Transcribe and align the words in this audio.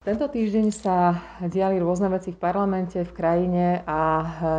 Tento 0.00 0.32
týždeň 0.32 0.72
sa 0.72 1.20
diali 1.44 1.76
rôzne 1.76 2.08
veci 2.08 2.32
v 2.32 2.40
parlamente, 2.40 3.04
v 3.04 3.12
krajine 3.12 3.84
a 3.84 4.00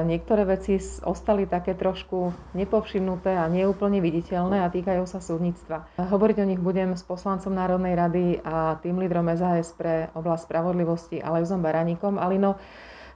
niektoré 0.05 0.45
veci 0.45 0.77
ostali 1.01 1.49
také 1.49 1.73
trošku 1.73 2.29
nepovšimnuté 2.53 3.33
a 3.33 3.49
neúplne 3.49 4.05
viditeľné 4.05 4.61
a 4.61 4.69
týkajú 4.69 5.01
sa 5.09 5.17
súdnictva. 5.17 5.97
Hovoriť 5.97 6.37
o 6.37 6.45
nich 6.45 6.61
budem 6.61 6.93
s 6.93 7.01
poslancom 7.01 7.57
Národnej 7.57 7.97
rady 7.97 8.25
a 8.45 8.77
tým 8.85 9.01
lídrom 9.01 9.33
SAS 9.33 9.73
pre 9.73 10.13
oblasť 10.13 10.45
spravodlivosti 10.45 11.17
Alexom 11.25 11.65
Baraníkom. 11.65 12.21
Alino, 12.21 12.61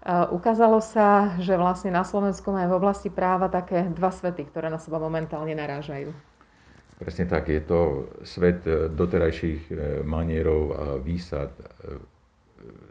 ukázalo 0.10 0.82
sa, 0.82 1.38
že 1.38 1.54
vlastne 1.62 1.94
na 1.94 2.02
Slovensku 2.02 2.50
aj 2.50 2.66
v 2.66 2.74
oblasti 2.74 3.14
práva 3.14 3.54
také 3.54 3.86
dva 3.94 4.10
svety, 4.10 4.50
ktoré 4.50 4.74
na 4.74 4.82
seba 4.82 4.98
momentálne 4.98 5.54
narážajú. 5.54 6.10
Presne 6.98 7.30
tak, 7.30 7.54
je 7.54 7.62
to 7.62 8.10
svet 8.26 8.66
doterajších 8.98 9.70
manierov 10.10 10.62
a 10.74 10.84
výsad 10.98 11.54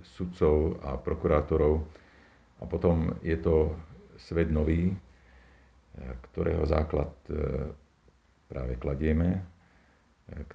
sudcov 0.05 0.81
a 0.83 0.97
prokurátorov. 0.99 1.85
A 2.61 2.65
potom 2.67 3.13
je 3.21 3.37
to 3.41 3.75
svet 4.17 4.49
nový, 4.51 4.91
e, 4.91 4.97
ktorého 6.31 6.65
základ 6.65 7.13
e, 7.29 7.35
práve 8.47 8.79
kladieme, 8.79 9.31
e, 9.35 9.41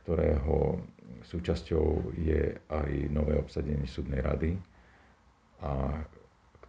ktorého 0.02 0.80
súčasťou 1.26 2.16
je 2.16 2.56
aj 2.70 2.92
nové 3.12 3.36
obsadenie 3.36 3.86
súdnej 3.86 4.24
rady 4.24 4.56
a 5.60 6.00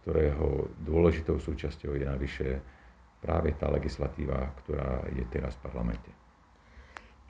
ktorého 0.01 0.67
dôležitou 0.81 1.39
súčasťou 1.39 1.95
je 1.95 2.05
navyše 2.05 2.49
práve 3.21 3.53
tá 3.55 3.69
legislatíva, 3.69 4.49
ktorá 4.65 5.05
je 5.13 5.23
teraz 5.29 5.53
v 5.55 5.63
parlamente. 5.69 6.20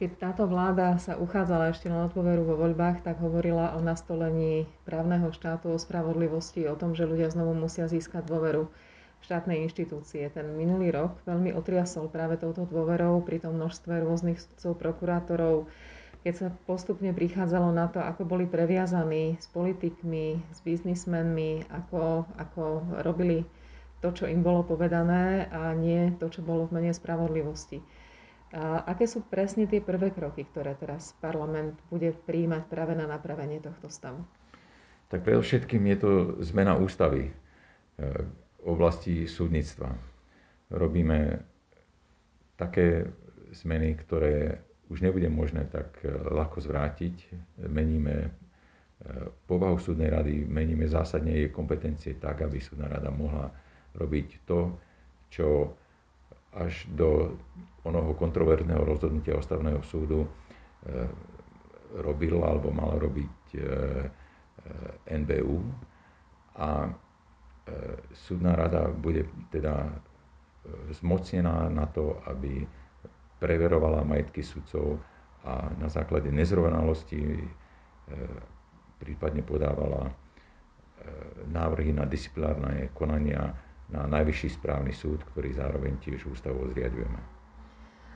Keď 0.02 0.18
táto 0.18 0.50
vláda 0.50 0.98
sa 0.98 1.14
uchádzala 1.14 1.78
ešte 1.78 1.86
na 1.86 2.10
dôveru 2.10 2.42
vo 2.42 2.58
voľbách, 2.58 3.06
tak 3.06 3.22
hovorila 3.22 3.78
o 3.78 3.86
nastolení 3.86 4.66
právneho 4.82 5.30
štátu, 5.30 5.70
o 5.70 5.78
spravodlivosti, 5.78 6.66
o 6.66 6.74
tom, 6.74 6.98
že 6.98 7.06
ľudia 7.06 7.30
znovu 7.30 7.54
musia 7.54 7.86
získať 7.86 8.26
dôveru 8.26 8.66
v 8.66 9.22
štátnej 9.22 9.62
inštitúcie. 9.62 10.26
Ten 10.34 10.58
minulý 10.58 10.90
rok 10.90 11.22
veľmi 11.30 11.54
otriasol 11.54 12.10
práve 12.10 12.42
touto 12.42 12.66
dôverou 12.66 13.22
pri 13.22 13.46
tom 13.46 13.62
množstve 13.62 14.02
rôznych 14.02 14.42
sudcov, 14.42 14.82
prokurátorov, 14.82 15.70
keď 16.26 16.34
sa 16.34 16.48
postupne 16.66 17.14
prichádzalo 17.14 17.70
na 17.70 17.86
to, 17.86 18.02
ako 18.02 18.26
boli 18.26 18.50
previazaní 18.50 19.38
s 19.38 19.46
politikmi, 19.54 20.42
s 20.50 20.66
biznismenmi, 20.66 21.70
ako, 21.70 22.26
ako 22.42 22.90
robili 23.06 23.46
to, 24.02 24.10
čo 24.10 24.26
im 24.26 24.42
bolo 24.42 24.66
povedané 24.66 25.46
a 25.54 25.78
nie 25.78 26.10
to, 26.18 26.26
čo 26.26 26.42
bolo 26.42 26.66
v 26.66 26.82
mene 26.82 26.90
spravodlivosti. 26.90 27.86
A 28.52 28.84
aké 28.84 29.08
sú 29.08 29.24
presne 29.24 29.64
tie 29.64 29.80
prvé 29.80 30.12
kroky, 30.12 30.44
ktoré 30.44 30.76
teraz 30.76 31.16
parlament 31.24 31.80
bude 31.88 32.12
príjmať 32.12 32.68
práve 32.68 33.00
na 33.00 33.08
napravenie 33.08 33.64
tohto 33.64 33.88
stavu? 33.88 34.28
Tak 35.08 35.24
predovšetkým 35.24 35.84
je 35.96 35.98
to 36.00 36.12
zmena 36.44 36.76
ústavy 36.76 37.28
e, 37.28 37.32
v 38.60 38.66
oblasti 38.68 39.24
súdnictva. 39.24 39.96
Robíme 40.72 41.40
také 42.60 43.08
zmeny, 43.56 43.96
ktoré 44.00 44.60
už 44.92 45.00
nebude 45.00 45.32
možné 45.32 45.68
tak 45.72 46.04
e, 46.04 46.12
ľahko 46.12 46.60
zvrátiť. 46.60 47.16
Meníme 47.72 48.16
e, 48.20 48.30
povahu 49.48 49.80
súdnej 49.80 50.12
rady, 50.12 50.44
meníme 50.44 50.92
zásadne 50.92 51.32
jej 51.40 51.48
kompetencie 51.56 52.20
tak, 52.20 52.44
aby 52.44 52.60
súdna 52.60 52.92
rada 52.92 53.12
mohla 53.16 53.48
robiť 53.96 54.44
to, 54.44 54.76
čo 55.32 55.76
až 56.54 56.84
do 56.92 57.38
onoho 57.84 58.14
kontroverzného 58.14 58.84
rozhodnutia 58.84 59.40
Ostavného 59.40 59.82
súdu 59.82 60.26
e, 60.26 60.30
robil 62.04 62.38
alebo 62.44 62.70
mal 62.70 63.00
robiť 63.00 63.36
e, 63.52 63.58
e, 63.58 63.66
NBU 65.18 65.58
a 66.60 66.92
súdna 68.12 68.58
rada 68.58 68.90
bude 68.90 69.24
teda 69.48 69.88
zmocnená 71.00 71.70
na 71.72 71.86
to, 71.88 72.20
aby 72.28 72.68
preverovala 73.40 74.04
majetky 74.04 74.44
sudcov 74.44 75.00
a 75.46 75.70
na 75.80 75.88
základe 75.88 76.28
nezrovnalosti 76.34 77.22
prípadne 79.00 79.46
podávala 79.46 80.12
návrhy 81.48 81.96
na 81.96 82.04
disciplinárne 82.04 82.92
konania 82.92 83.56
na 83.92 84.08
Najvyšší 84.08 84.56
správny 84.58 84.96
súd, 84.96 85.22
ktorý 85.36 85.52
zároveň 85.52 86.00
tiež 86.00 86.26
ústavu 86.32 86.64
zriadujeme. 86.72 87.20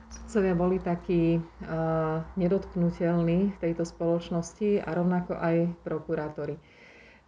Sudcovia 0.06 0.54
boli 0.56 0.80
takí 0.80 1.36
uh, 1.36 2.24
nedotknutelní 2.40 3.52
v 3.52 3.60
tejto 3.60 3.84
spoločnosti 3.84 4.80
a 4.80 4.88
rovnako 4.96 5.36
aj 5.36 5.56
prokurátori. 5.84 6.56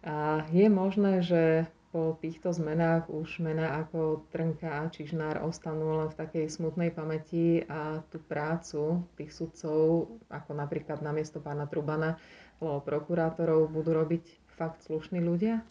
A 0.01 0.47
je 0.49 0.65
možné, 0.71 1.19
že 1.21 1.67
po 1.89 2.13
týchto 2.21 2.53
zmenách 2.53 3.09
už 3.09 3.41
mená 3.41 3.81
ako 3.81 4.29
Trnka 4.29 4.85
a 4.85 4.89
Čižnár 4.93 5.41
ostanú 5.41 5.97
len 5.97 6.09
v 6.13 6.19
takej 6.21 6.45
smutnej 6.45 6.93
pamäti 6.93 7.65
a 7.65 8.05
tú 8.13 8.21
prácu 8.21 9.09
tých 9.17 9.33
sudcov, 9.33 10.07
ako 10.29 10.51
napríklad 10.53 11.01
namiesto 11.01 11.41
pána 11.41 11.65
Trubana, 11.65 12.21
alebo 12.61 12.85
prokurátorov, 12.85 13.73
budú 13.73 13.97
robiť 13.97 14.23
fakt 14.53 14.85
slušní 14.85 15.17
ľudia? 15.17 15.65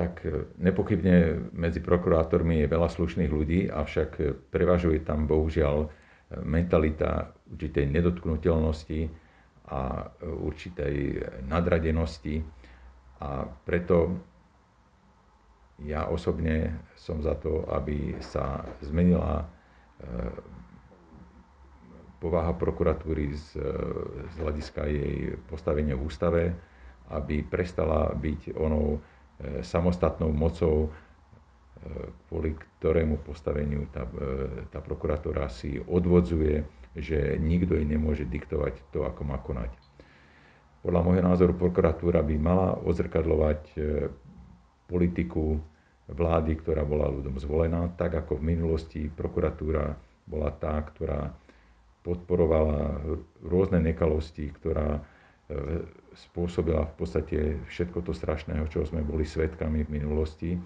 Tak 0.00 0.24
e, 0.24 0.48
nepochybne 0.56 1.52
medzi 1.52 1.84
prokurátormi 1.84 2.64
je 2.64 2.72
veľa 2.72 2.88
slušných 2.88 3.28
ľudí, 3.28 3.68
avšak 3.68 4.10
e, 4.16 4.32
prevažuje 4.32 5.04
tam 5.04 5.28
bohužiaľ 5.28 5.76
e, 5.84 5.88
mentalita 6.40 7.36
určitej 7.52 7.84
nedotknutelnosti 7.92 9.12
a 9.68 10.08
určitej 10.24 11.20
nadradenosti. 11.44 12.40
A 13.20 13.44
preto 13.44 14.16
ja 15.84 16.08
osobne 16.08 16.80
som 16.96 17.20
za 17.20 17.36
to, 17.36 17.68
aby 17.68 18.16
sa 18.18 18.66
zmenila 18.82 19.46
povaha 22.18 22.50
prokuratúry 22.56 23.30
z, 23.30 23.62
z 24.26 24.34
hľadiska 24.42 24.82
jej 24.90 25.38
postavenia 25.46 25.94
v 25.94 26.02
ústave, 26.02 26.42
aby 27.14 27.46
prestala 27.46 28.10
byť 28.10 28.58
onou 28.58 28.98
samostatnou 29.64 30.30
mocou, 30.32 30.88
e, 30.88 30.88
kvôli 32.28 32.56
ktorému 32.56 33.24
postaveniu 33.24 33.88
tá, 33.88 34.04
e, 34.04 34.68
tá 34.68 34.84
prokuratúra 34.84 35.48
si 35.48 35.80
odvodzuje, 35.80 36.64
že 36.96 37.38
nikto 37.38 37.78
jej 37.78 37.86
nemôže 37.86 38.26
diktovať 38.26 38.80
to, 38.92 39.06
ako 39.06 39.22
má 39.24 39.38
konať. 39.40 39.70
Podľa 40.80 41.00
môjho 41.04 41.24
názoru 41.24 41.52
prokuratúra 41.54 42.24
by 42.24 42.36
mala 42.40 42.72
odzrkadľovať 42.80 43.76
politiku 44.88 45.60
vlády, 46.08 46.56
ktorá 46.56 46.82
bola 46.88 47.12
ľuďom 47.12 47.36
zvolená, 47.36 47.92
tak 48.00 48.16
ako 48.16 48.40
v 48.40 48.56
minulosti 48.56 49.06
prokuratúra 49.12 49.92
bola 50.24 50.50
tá, 50.56 50.80
ktorá 50.80 51.36
podporovala 52.00 52.96
rôzne 53.44 53.78
nekalosti, 53.84 54.48
ktorá 54.56 55.04
spôsobila 56.14 56.86
v 56.90 56.94
podstate 56.98 57.38
všetko 57.70 58.02
to 58.02 58.12
strašného, 58.14 58.66
čo 58.70 58.82
sme 58.86 59.02
boli 59.02 59.22
svetkami 59.22 59.86
v 59.86 59.90
minulosti. 60.00 60.50
E, 60.54 60.60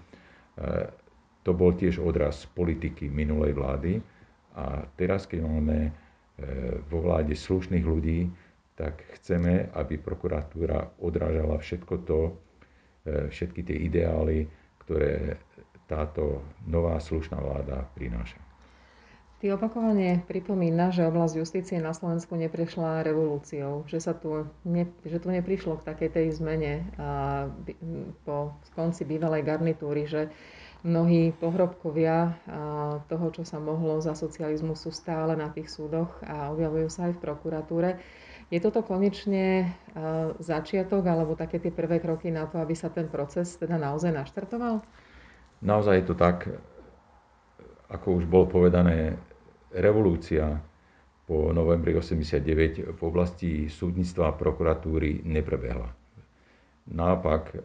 to 1.45 1.51
bol 1.53 1.73
tiež 1.73 2.01
odraz 2.01 2.49
politiky 2.49 3.09
minulej 3.09 3.53
vlády. 3.53 3.93
A 4.55 4.87
teraz, 4.97 5.29
keď 5.29 5.45
máme 5.45 5.77
e, 5.87 5.91
vo 6.89 7.05
vláde 7.05 7.37
slušných 7.37 7.85
ľudí, 7.85 8.29
tak 8.75 9.05
chceme, 9.19 9.71
aby 9.71 9.95
prokuratúra 10.01 10.99
odrážala 10.99 11.61
všetko 11.61 11.93
to, 12.03 12.19
e, 12.29 12.33
všetky 13.29 13.61
tie 13.63 13.77
ideály, 13.85 14.49
ktoré 14.85 15.39
táto 15.85 16.41
nová 16.65 16.97
slušná 16.97 17.37
vláda 17.37 17.85
prináša. 17.93 18.44
Ty 19.35 19.59
opakovane 19.59 20.23
pripomína, 20.31 20.95
že 20.95 21.05
oblasť 21.05 21.35
justície 21.35 21.77
na 21.83 21.91
Slovensku 21.91 22.39
neprešla 22.39 23.03
revolúciou, 23.03 23.83
že, 23.83 23.99
sa 23.99 24.15
tu, 24.15 24.47
ne, 24.63 24.87
že 25.03 25.19
tu 25.19 25.27
neprišlo 25.27 25.83
k 25.83 25.87
takej 25.91 26.09
tej 26.15 26.27
zmene 26.39 26.87
a, 26.95 27.51
po 28.23 28.55
konci 28.79 29.03
bývalej 29.03 29.43
garnitúry, 29.43 30.07
že 30.07 30.31
mnohí 30.85 31.33
pohrobkovia 31.35 32.37
toho, 33.09 33.27
čo 33.33 33.41
sa 33.41 33.57
mohlo 33.57 33.99
za 34.05 34.13
socializmu, 34.13 34.77
sú 34.77 34.93
stále 34.93 35.33
na 35.33 35.49
tých 35.49 35.67
súdoch 35.67 36.13
a 36.21 36.53
objavujú 36.53 36.87
sa 36.93 37.09
aj 37.09 37.17
v 37.17 37.23
prokuratúre. 37.25 37.89
Je 38.53 38.61
toto 38.61 38.85
konečne 38.85 39.73
začiatok 40.37 41.01
alebo 41.09 41.33
také 41.33 41.57
tie 41.57 41.73
prvé 41.73 41.97
kroky 41.97 42.29
na 42.29 42.45
to, 42.45 42.61
aby 42.61 42.77
sa 42.77 42.93
ten 42.93 43.09
proces 43.09 43.57
teda 43.57 43.81
naozaj 43.81 44.13
naštartoval? 44.13 44.85
Naozaj 45.65 45.95
je 45.97 46.05
to 46.05 46.13
tak 46.13 46.53
ako 47.95 48.19
už 48.19 48.25
bolo 48.27 48.45
povedané, 48.51 49.15
revolúcia 49.71 50.59
po 51.25 51.49
novembri 51.55 51.95
89 51.97 52.93
v 52.93 53.01
oblasti 53.01 53.65
súdnictva 53.65 54.29
a 54.29 54.37
prokuratúry 54.37 55.25
neprebehla. 55.25 55.89
Naopak, 56.93 57.43
e, 57.55 57.59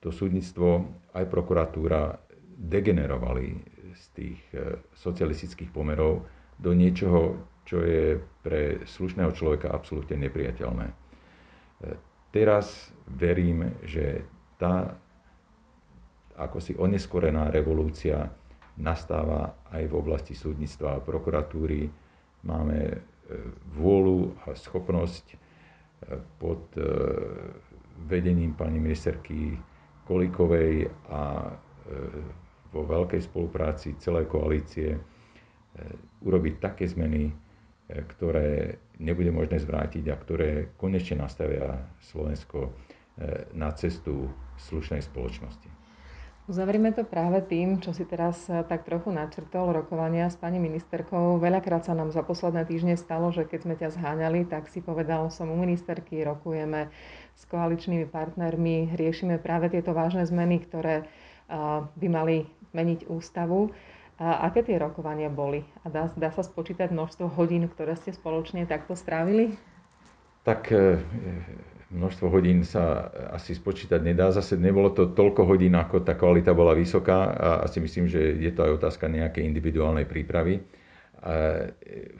to 0.00 0.08
súdnictvo 0.08 0.88
aj 1.12 1.24
prokuratúra 1.28 2.16
degenerovali 2.56 3.60
z 3.92 4.04
tých 4.16 4.40
e, 4.56 4.80
socialistických 4.96 5.68
pomerov 5.68 6.24
do 6.56 6.72
niečoho, 6.72 7.36
čo 7.68 7.84
je 7.84 8.16
pre 8.40 8.80
slušného 8.88 9.36
človeka 9.36 9.68
absolútne 9.68 10.16
nepriateľné. 10.24 10.86
E, 10.88 10.94
teraz 12.32 12.88
verím, 13.04 13.76
že 13.84 14.24
tá 14.56 14.96
ako 16.40 16.58
si 16.64 16.72
oneskorená 16.72 17.52
revolúcia 17.52 18.32
nastáva 18.80 19.52
aj 19.70 19.84
v 19.86 19.94
oblasti 19.94 20.32
súdnictva 20.32 20.98
a 20.98 21.04
prokuratúry. 21.04 21.86
Máme 22.42 22.78
e, 22.80 22.96
vôľu 23.76 24.32
a 24.42 24.56
schopnosť 24.56 25.24
e, 25.28 25.36
pod 26.40 26.64
e, 26.74 26.82
vedením 28.08 28.56
pani 28.56 28.80
ministerky 28.80 29.54
Kolikovej 30.02 30.88
a 31.06 31.54
vo 32.70 32.82
veľkej 32.82 33.22
spolupráci 33.22 33.94
celej 33.98 34.26
koalície 34.26 34.94
urobiť 36.22 36.54
také 36.58 36.86
zmeny, 36.86 37.30
ktoré 37.86 38.74
nebude 38.98 39.30
možné 39.30 39.58
zvrátiť 39.58 40.04
a 40.06 40.18
ktoré 40.18 40.50
konečne 40.74 41.22
nastavia 41.22 41.78
Slovensko 42.02 42.74
na 43.54 43.70
cestu 43.74 44.30
slušnej 44.58 45.02
spoločnosti. 45.02 45.79
Uzavrieme 46.48 46.88
to 46.96 47.04
práve 47.04 47.44
tým, 47.44 47.84
čo 47.84 47.92
si 47.92 48.08
teraz 48.08 48.48
eh, 48.48 48.64
tak 48.64 48.88
trochu 48.88 49.12
načrtol 49.12 49.76
rokovania 49.76 50.32
s 50.32 50.40
pani 50.40 50.56
ministerkou. 50.56 51.36
Veľakrát 51.36 51.84
sa 51.84 51.92
nám 51.92 52.08
za 52.14 52.24
posledné 52.24 52.64
týždne 52.64 52.96
stalo, 52.96 53.28
že 53.28 53.44
keď 53.44 53.60
sme 53.60 53.74
ťa 53.76 53.88
zháňali, 53.92 54.48
tak 54.48 54.72
si 54.72 54.80
povedal, 54.80 55.28
som 55.28 55.52
u 55.52 55.56
ministerky, 55.60 56.24
rokujeme 56.24 56.88
s 57.36 57.44
koaličnými 57.44 58.08
partnermi, 58.08 58.96
riešime 58.96 59.36
práve 59.36 59.68
tieto 59.68 59.92
vážne 59.92 60.24
zmeny, 60.24 60.64
ktoré 60.64 61.04
eh, 61.04 61.06
by 61.84 62.06
mali 62.08 62.48
meniť 62.72 63.10
ústavu. 63.10 63.74
A 64.20 64.44
aké 64.52 64.60
tie 64.60 64.76
rokovania 64.76 65.32
boli? 65.32 65.64
A 65.80 65.88
dá, 65.88 66.12
dá 66.12 66.28
sa 66.28 66.44
spočítať 66.44 66.92
množstvo 66.92 67.32
hodín, 67.40 67.64
ktoré 67.72 67.96
ste 67.96 68.12
spoločne 68.12 68.68
takto 68.68 68.92
strávili? 68.92 69.56
Tak 70.44 70.72
eh, 70.72 70.96
množstvo 71.90 72.26
hodín 72.30 72.62
sa 72.62 73.10
asi 73.34 73.52
spočítať 73.52 73.98
nedá. 74.00 74.30
Zase 74.30 74.54
nebolo 74.56 74.94
to 74.94 75.10
toľko 75.10 75.42
hodín, 75.44 75.74
ako 75.74 76.06
tá 76.06 76.14
kvalita 76.14 76.54
bola 76.54 76.72
vysoká 76.72 77.34
a 77.34 77.48
asi 77.66 77.82
myslím, 77.82 78.06
že 78.06 78.38
je 78.38 78.50
to 78.54 78.62
aj 78.62 78.78
otázka 78.80 79.10
nejakej 79.10 79.42
individuálnej 79.44 80.06
prípravy. 80.06 80.62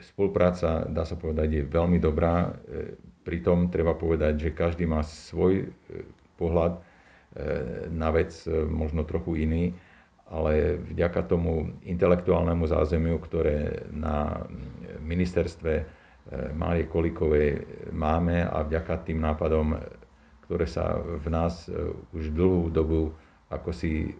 Spolupráca, 0.05 0.85
dá 0.85 1.09
sa 1.09 1.17
povedať, 1.17 1.49
je 1.57 1.63
veľmi 1.65 1.97
dobrá. 1.97 2.53
Pritom 3.25 3.73
treba 3.73 3.97
povedať, 3.97 4.49
že 4.49 4.57
každý 4.57 4.85
má 4.85 5.01
svoj 5.05 5.65
e, 5.65 6.05
pohľad 6.41 6.77
e, 6.77 6.81
na 7.93 8.09
vec, 8.13 8.33
e, 8.49 8.65
možno 8.65 9.05
trochu 9.05 9.45
iný, 9.45 9.77
ale 10.25 10.81
vďaka 10.81 11.29
tomu 11.29 11.69
intelektuálnemu 11.85 12.65
zázemiu, 12.65 13.21
ktoré 13.21 13.85
na 13.93 14.49
ministerstve 15.05 15.73
E, 15.85 16.00
Márie 16.31 16.87
Kolikovej 16.87 17.59
máme 17.91 18.47
a 18.47 18.63
vďaka 18.63 19.03
tým 19.03 19.19
nápadom, 19.19 19.75
ktoré 20.47 20.67
sa 20.67 20.95
v 20.99 21.27
nás 21.27 21.67
e, 21.67 21.75
už 22.15 22.31
dlhú 22.31 22.71
dobu 22.71 23.11
ako 23.51 23.75
si 23.75 24.07
e, 24.07 24.11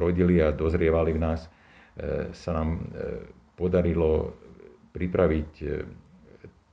rodili 0.00 0.40
a 0.40 0.48
dozrievali 0.48 1.12
v 1.12 1.20
nás, 1.20 1.44
sa 2.36 2.52
nám 2.52 2.76
podarilo 3.56 4.36
pripraviť 4.92 5.52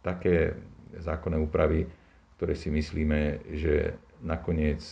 také 0.04 0.51
zákonné 1.00 1.39
úpravy, 1.39 1.88
ktoré 2.36 2.59
si 2.59 2.68
myslíme, 2.68 3.39
že 3.56 3.95
nakoniec 4.19 4.83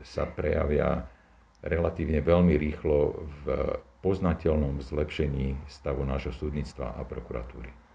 sa 0.00 0.24
prejavia 0.32 1.04
relatívne 1.60 2.24
veľmi 2.24 2.56
rýchlo 2.56 3.20
v 3.44 3.76
poznateľnom 4.00 4.78
zlepšení 4.80 5.58
stavu 5.68 6.06
nášho 6.06 6.30
súdnictva 6.32 6.94
a 6.94 7.02
prokuratúry. 7.02 7.87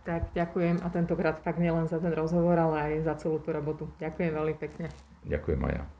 Tak 0.00 0.32
ďakujem 0.32 0.80
a 0.80 0.88
tentokrát 0.88 1.36
fakt 1.44 1.60
nielen 1.60 1.84
za 1.84 2.00
ten 2.00 2.16
rozhovor, 2.16 2.56
ale 2.56 2.76
aj 2.80 2.92
za 3.04 3.14
celú 3.20 3.36
tú 3.44 3.52
robotu. 3.52 3.84
Ďakujem 4.00 4.32
veľmi 4.32 4.54
pekne. 4.56 4.88
Ďakujem 5.28 5.60
Maja. 5.60 5.99